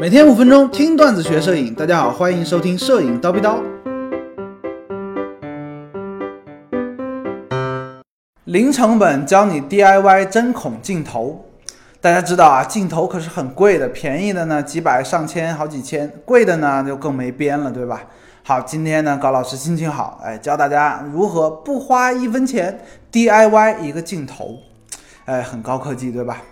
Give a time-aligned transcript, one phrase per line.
[0.00, 3.58] 每天五分钟听段子学摄影，大家好，欢迎收听摄影叨逼叨。
[8.44, 11.44] 零成本教你 DIY 针孔镜头。
[12.00, 18.02] 大家知道啊，镜头可是很贵的，便宜的呢几百上千好几千，贵的呢就更没边了，对吧？
[18.42, 22.80] 好，今天呢高老师心情好，哎，教大家如何不花一分钱
[23.12, 24.56] DIY 一个镜头，
[25.26, 26.42] 哎，很高科技，对吧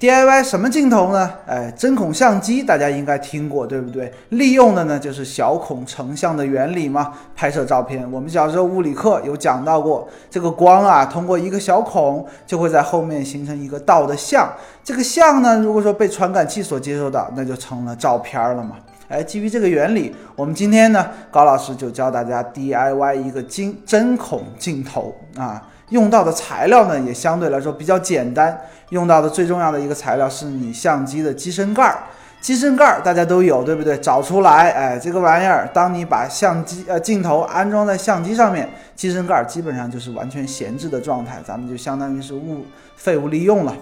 [0.00, 1.30] ？DIY 什么镜头呢？
[1.46, 4.12] 哎，针孔相机大家应该听过，对不对？
[4.30, 8.08] 利用的呢就是小孔成像的原理嘛，拍摄照片。
[8.12, 14.48] 我们小时候物理课有讲到过，这个光啊通过一个小孔就会在后面形成一个倒的像，
[14.84, 18.76] 这个像呢如果说被传感器所接收到，那就成了照片了嘛。
[19.08, 25.66] 哎，基于这个原理，我们今天呢高老师就教大家 DIY 一个金针孔镜头啊。
[25.88, 28.60] 用到的材料呢，也相对来说比较简单。
[28.90, 31.98] 用到的最重要的一个材料是你相机的机身盖儿。
[32.42, 33.96] 机身盖儿大家都有，对不对？
[33.98, 43.74] 找出来，哎，这个玩意儿，当你把相机呃镜头安装在相机上面，机身盖儿基本上就是完全闲置的状态，咱们就相当于是物废物利用了。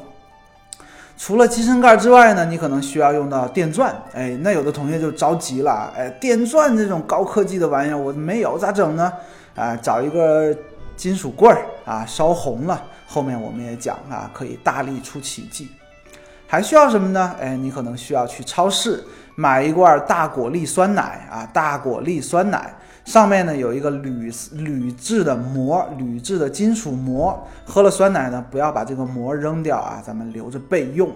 [1.16, 3.94] 除了机身盖之外呢，你可能需要用到电钻。
[4.12, 9.12] 哎，那有的同学就着急了，哎，电钻这种高科技的玩意儿我没有咋整呢？
[9.54, 10.56] 啊，找一个。
[10.96, 15.68] 金属棍儿啊，烧红了，后面我们也讲啊，可以大力出奇迹。
[16.46, 17.36] 还需要什么呢？
[17.38, 22.74] 哎，你可能需要去超市买一罐大果粒酸奶啊，大果粒酸奶
[23.06, 27.46] 上面呢有一个铝铝制的膜，铝制的金属膜。
[27.64, 31.10] 喝了酸奶呢，不要把这个膜扔掉啊，咱们留着备用。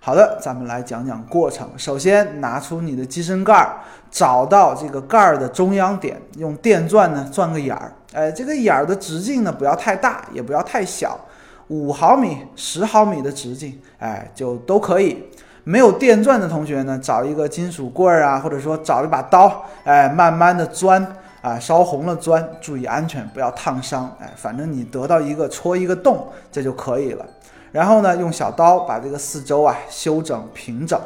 [0.00, 1.68] 好的，咱们来讲讲过程。
[1.76, 3.76] 首先拿出你的机身盖儿，
[4.10, 7.92] 找到这个盖儿的中央点，用电钻呢钻个眼儿。
[8.14, 11.20] 哎，这个眼儿的直径呢不要太大，也不要太小，
[11.68, 15.24] 五毫米、十毫米的直径，哎，就都可以。
[15.68, 21.06] 没有电钻的同学呢，找一个金属棍儿啊，或者说找一把刀，哎，慢慢的钻
[21.42, 24.10] 啊，烧红了钻，注意安全，不要烫伤。
[24.18, 27.26] 哎，反正你得到一个戳一个洞，这就可以了。
[27.70, 30.98] 然后呢，用小刀把这个四周啊修整平整。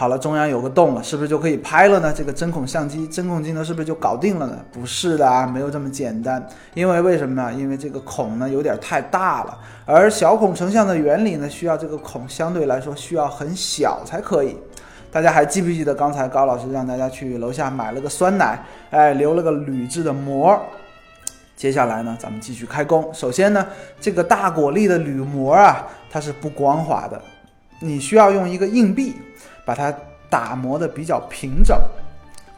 [0.00, 2.14] 好了，中央有个洞了，是不是就可以拍了呢？
[2.16, 4.56] 这个针孔相机、针孔镜头是不是就搞定了呢？
[4.70, 6.40] 不是的啊，没有这么简单。
[6.72, 7.52] 因为为什么呢？
[7.52, 14.56] 因为这个孔呢有点太大了，而小孔成像的原理呢，需要这个孔相对来说需要很小才可以。
[15.10, 18.56] 大家还记不记得刚才高老师让大家去楼下买了个酸奶，
[18.90, 20.56] 哎，留了个铝制的膜。
[21.56, 23.12] 接下来呢，咱们继续开工。
[23.12, 23.66] 首先呢，
[24.00, 27.20] 这个大果粒的铝膜啊，它是不光滑的，
[27.80, 29.16] 你需要用一个硬币
[29.64, 29.94] 把它
[30.28, 31.76] 打磨的比较平整，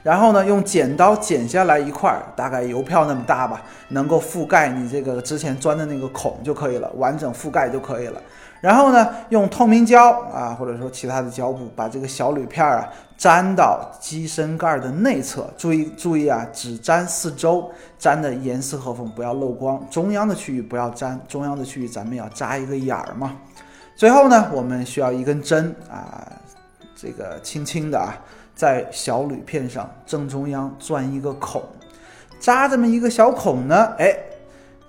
[0.02, 8.20] 然后呢，用剪刀剪下来一块，大概邮票那么大吧，能够覆盖你这个之前钻的那个孔就可以了，完整覆盖就可以了。
[8.60, 15.48] 然后呢，用透明胶啊，或者说其他的胶布，把这个小铝片啊粘到机身盖的内侧。
[15.56, 19.82] 注意注意啊，只粘四周，粘的严丝合缝，不要漏光。
[19.90, 23.36] 中央的区域不要粘，中央的区域咱们要扎一个眼儿嘛。
[24.00, 26.26] 最后呢，我们需要一根针啊，
[26.96, 28.16] 这个轻轻的啊，
[28.54, 31.62] 在小铝片上正中央钻一个孔，
[32.40, 34.16] 扎这么一个小孔呢，哎。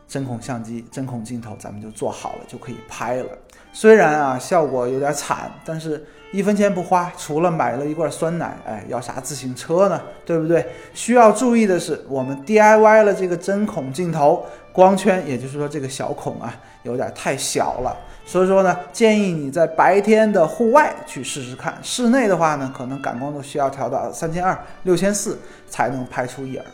[0.07, 3.29] 针孔相机、针孔镜头，咱们就做好了，就可以拍了。
[3.71, 10.01] 虽然啊，效果有点惨，但是一分钱不花，除了买了一罐酸奶，哎，要啥自行车呢？
[10.25, 10.65] 对不对？
[10.93, 17.97] 需要注意的是，我们 DIY 了这个针孔镜头，光圈，也就是说这个小孔啊，有点太小了。
[18.31, 25.37] 所以说呢，建议你在白天的户外去试试看，室内的话呢，可能感光度需要调到三千二、六千四
[25.67, 26.65] 才能拍出影儿。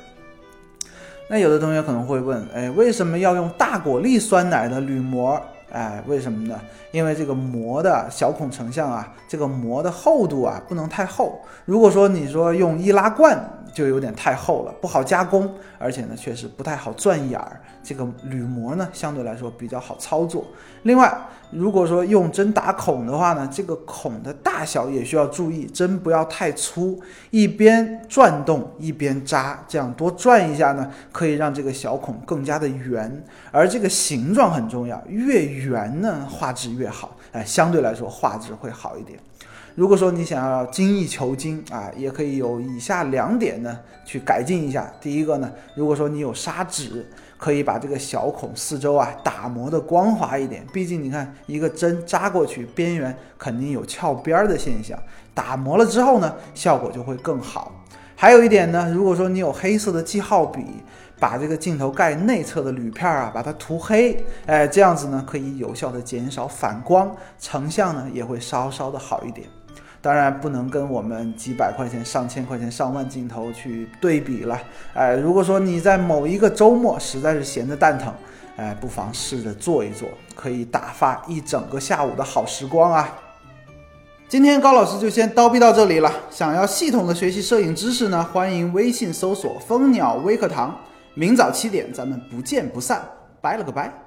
[1.28, 5.42] 那有的同学可能会问，哎，为什么要用大果粒酸奶的铝膜？
[5.72, 6.62] 哎，为什么呢？
[6.92, 11.42] 因为这个膜的小孔成像啊，这个膜的厚度啊不能太厚。
[11.66, 17.62] 如果说你说用易拉罐，就有点太厚了，不好加工，而且呢确实不太好钻眼儿。
[17.84, 20.46] 这个铝膜呢相对来说比较好操作。
[20.84, 21.18] 另外，
[21.52, 27.00] 如果说用针打孔的话呢，这个孔的大小也需要注意，针不要太粗，
[27.30, 33.24] 一边转动一边扎，这样多转一下呢，可以让这个小孔更加的圆。
[33.52, 39.18] 而这个形状很重要，越圆呢画质越好，哎，相对来说画质会好一点。
[39.78, 44.92] 如果说你想要精益求精啊，也可以有以下两点呢去改进一下。
[45.00, 47.06] 第一个呢，如果说你有砂纸，
[47.38, 50.66] 可以把这个小孔四周啊打磨的光滑一点。
[50.74, 54.98] 毕竟你看一个针扎过去，边缘肯定有翘边儿的现象，
[55.36, 57.72] 打磨了之后呢，效果就会更好。
[58.16, 60.66] 还有一点呢，如果说你有黑色的记号笔，
[61.20, 69.48] 把这个镜头盖内侧的铝片啊，把它涂黑，哎，这样子呢可以有效的减少反光，成像呢也会稍稍的好一点。
[70.08, 74.58] 当然不能跟我们几百块钱、上千块钱、上万镜头去对比了。
[74.94, 78.14] 哎，如果说你在某一个周末实在是闲得蛋疼，
[78.56, 83.20] 哎，不妨试着做一做，可以打发一整个下午的好时光啊！
[84.30, 86.10] 今天高老师就先叨逼到这里了。
[86.30, 90.74] 想要系统的学习摄影知识呢，欢迎微信搜索蜂鸟微课堂。
[91.16, 93.02] 明早七点，咱们不见不散。
[93.42, 94.07] 拜了个拜。